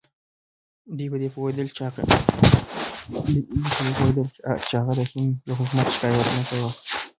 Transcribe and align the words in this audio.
دوی 0.97 1.07
په 1.11 1.17
دې 1.21 1.29
پوهېدل 1.35 1.67
چې 1.75 1.81
هغه 4.77 4.93
د 4.99 5.01
هند 5.11 5.33
له 5.47 5.53
حکومت 5.59 5.87
شکایت 5.95 6.27
نه 6.37 6.43
کاوه. 6.49 6.71